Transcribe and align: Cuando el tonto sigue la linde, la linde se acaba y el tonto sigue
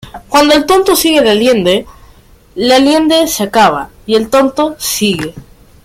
Cuando 0.27 0.55
el 0.55 0.65
tonto 0.65 0.95
sigue 0.95 1.21
la 1.23 1.35
linde, 1.35 1.85
la 2.55 2.79
linde 2.79 3.27
se 3.27 3.43
acaba 3.43 3.91
y 4.07 4.15
el 4.15 4.31
tonto 4.31 4.75
sigue 4.79 5.35